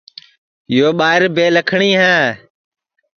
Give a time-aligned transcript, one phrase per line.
[0.75, 2.17] یو ٻائیر بے لکھٹؔی ہے